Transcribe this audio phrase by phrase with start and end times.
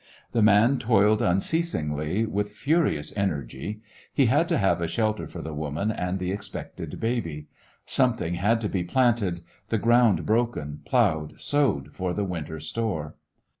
[0.31, 3.81] The man toiled miceasingly, with furious energy.
[4.11, 7.45] He had to have a shelter for the woman and the ex pected baby.
[7.85, 13.13] Something had to be planted— ^the ground broken, plowed, sowed for the winter store.